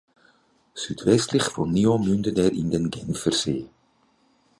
Südwestlich 0.73 1.43
von 1.43 1.71
Nyon 1.71 2.03
mündet 2.09 2.39
er 2.39 2.51
in 2.51 2.71
den 2.71 2.89
Genfersee. 2.89 3.69